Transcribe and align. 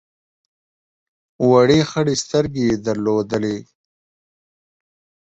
وړې 1.49 1.79
خړې 1.89 2.15
سترګې 2.23 2.63
یې 2.69 2.75
درلودې. 2.85 3.57